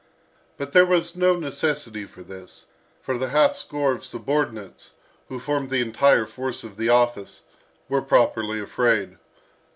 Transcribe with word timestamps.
But 0.57 0.73
there 0.73 0.83
was 0.83 1.15
no 1.15 1.35
necessity 1.35 2.05
for 2.05 2.23
this, 2.23 2.65
for 3.03 3.19
the 3.19 3.27
halfscore 3.27 3.93
of 3.93 4.03
subordinates, 4.03 4.93
who 5.29 5.37
formed 5.37 5.69
the 5.69 5.81
entire 5.81 6.25
force 6.25 6.63
of 6.63 6.75
the 6.77 6.89
office, 6.89 7.43
were 7.87 8.01
properly 8.01 8.59
afraid. 8.59 9.19